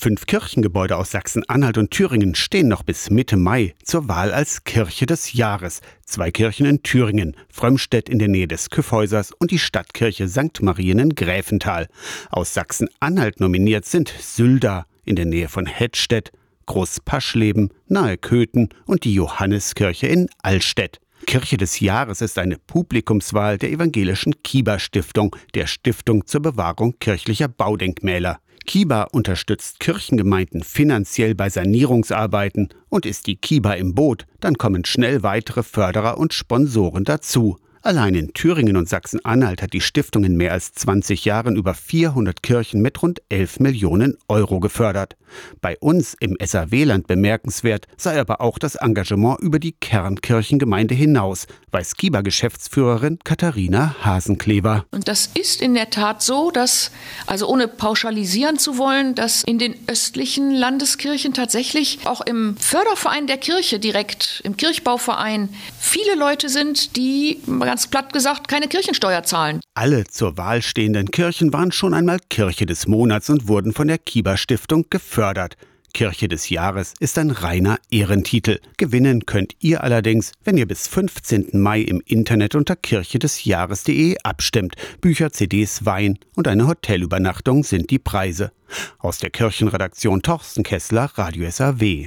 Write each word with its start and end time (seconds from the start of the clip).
Fünf 0.00 0.26
Kirchengebäude 0.26 0.96
aus 0.96 1.10
Sachsen-Anhalt 1.10 1.76
und 1.76 1.90
Thüringen 1.90 2.36
stehen 2.36 2.68
noch 2.68 2.84
bis 2.84 3.10
Mitte 3.10 3.36
Mai 3.36 3.74
zur 3.82 4.06
Wahl 4.06 4.32
als 4.32 4.62
Kirche 4.62 5.06
des 5.06 5.32
Jahres. 5.32 5.80
Zwei 6.04 6.30
Kirchen 6.30 6.66
in 6.66 6.84
Thüringen, 6.84 7.34
Frömmstedt 7.48 8.08
in 8.08 8.20
der 8.20 8.28
Nähe 8.28 8.46
des 8.46 8.70
Küffhäusers 8.70 9.32
und 9.32 9.50
die 9.50 9.58
Stadtkirche 9.58 10.28
St. 10.28 10.62
Marien 10.62 11.00
in 11.00 11.16
Gräfenthal. 11.16 11.88
Aus 12.30 12.54
Sachsen-Anhalt 12.54 13.40
nominiert 13.40 13.86
sind 13.86 14.14
Sylda 14.20 14.86
in 15.04 15.16
der 15.16 15.26
Nähe 15.26 15.48
von 15.48 15.66
Hettstedt, 15.66 16.30
Großpaschleben 16.66 17.72
nahe 17.88 18.18
Köthen 18.18 18.68
und 18.86 19.02
die 19.02 19.14
Johanneskirche 19.14 20.06
in 20.06 20.28
Allstedt. 20.40 21.00
Kirche 21.26 21.56
des 21.56 21.80
Jahres 21.80 22.20
ist 22.20 22.38
eine 22.38 22.56
Publikumswahl 22.56 23.58
der 23.58 23.72
evangelischen 23.72 24.44
Kieber 24.44 24.78
Stiftung, 24.78 25.34
der 25.54 25.66
Stiftung 25.66 26.24
zur 26.24 26.42
Bewahrung 26.42 26.94
kirchlicher 27.00 27.48
Baudenkmäler. 27.48 28.38
Kiba 28.68 29.04
unterstützt 29.04 29.80
Kirchengemeinden 29.80 30.62
finanziell 30.62 31.34
bei 31.34 31.48
Sanierungsarbeiten 31.48 32.68
und 32.90 33.06
ist 33.06 33.26
die 33.26 33.36
Kiba 33.36 33.72
im 33.72 33.94
Boot, 33.94 34.26
dann 34.40 34.58
kommen 34.58 34.84
schnell 34.84 35.22
weitere 35.22 35.62
Förderer 35.62 36.18
und 36.18 36.34
Sponsoren 36.34 37.04
dazu. 37.04 37.56
Allein 37.88 38.14
in 38.14 38.34
Thüringen 38.34 38.76
und 38.76 38.86
Sachsen-Anhalt 38.86 39.62
hat 39.62 39.72
die 39.72 39.80
Stiftung 39.80 40.22
in 40.22 40.36
mehr 40.36 40.52
als 40.52 40.74
20 40.74 41.24
Jahren 41.24 41.56
über 41.56 41.72
400 41.72 42.42
Kirchen 42.42 42.82
mit 42.82 43.00
rund 43.02 43.22
11 43.30 43.60
Millionen 43.60 44.18
Euro 44.28 44.60
gefördert. 44.60 45.16
Bei 45.60 45.76
uns 45.78 46.14
im 46.20 46.36
SAW-Land 46.42 47.06
bemerkenswert 47.06 47.86
sei 47.96 48.20
aber 48.20 48.40
auch 48.40 48.58
das 48.58 48.74
Engagement 48.74 49.40
über 49.40 49.58
die 49.58 49.72
Kernkirchengemeinde 49.72 50.94
hinaus, 50.94 51.46
weiß 51.70 51.96
Kiba-Geschäftsführerin 51.96 53.18
Katharina 53.24 53.96
Hasenkleber. 54.02 54.84
Und 54.90 55.08
das 55.08 55.30
ist 55.34 55.60
in 55.60 55.74
der 55.74 55.90
Tat 55.90 56.22
so, 56.22 56.50
dass, 56.50 56.90
also 57.26 57.48
ohne 57.48 57.68
pauschalisieren 57.68 58.58
zu 58.58 58.78
wollen, 58.78 59.14
dass 59.14 59.44
in 59.44 59.58
den 59.58 59.74
östlichen 59.86 60.50
Landeskirchen 60.50 61.34
tatsächlich 61.34 62.00
auch 62.04 62.20
im 62.20 62.56
Förderverein 62.58 63.26
der 63.26 63.38
Kirche 63.38 63.78
direkt, 63.78 64.40
im 64.44 64.56
Kirchbauverein, 64.56 65.48
viele 65.78 66.14
Leute 66.16 66.48
sind, 66.48 66.96
die 66.96 67.40
ganz 67.60 67.77
platt 67.86 68.12
gesagt 68.12 68.48
keine 68.48 68.68
Kirchensteuer 68.68 69.22
zahlen. 69.22 69.60
Alle 69.74 70.04
zur 70.04 70.36
Wahl 70.36 70.62
stehenden 70.62 71.10
Kirchen 71.10 71.52
waren 71.52 71.72
schon 71.72 71.94
einmal 71.94 72.18
Kirche 72.28 72.66
des 72.66 72.86
Monats 72.86 73.30
und 73.30 73.48
wurden 73.48 73.72
von 73.72 73.88
der 73.88 73.98
Kiba 73.98 74.36
Stiftung 74.36 74.86
gefördert. 74.90 75.56
Kirche 75.94 76.28
des 76.28 76.48
Jahres 76.50 76.94
ist 77.00 77.18
ein 77.18 77.30
reiner 77.30 77.78
Ehrentitel. 77.90 78.60
Gewinnen 78.76 79.26
könnt 79.26 79.54
ihr 79.60 79.82
allerdings, 79.82 80.32
wenn 80.44 80.56
ihr 80.56 80.66
bis 80.66 80.86
15. 80.86 81.48
Mai 81.52 81.80
im 81.80 82.02
Internet 82.04 82.54
unter 82.54 82.76
kirchedesjahres.de 82.76 84.16
abstimmt. 84.22 84.76
Bücher, 85.00 85.32
CDs, 85.32 85.84
Wein 85.84 86.18
und 86.34 86.46
eine 86.46 86.66
Hotelübernachtung 86.66 87.64
sind 87.64 87.90
die 87.90 87.98
Preise. 87.98 88.52
Aus 88.98 89.18
der 89.18 89.30
Kirchenredaktion 89.30 90.22
Torsten 90.22 90.62
Kessler, 90.62 91.10
Radio 91.14 91.50
SAW. 91.50 91.96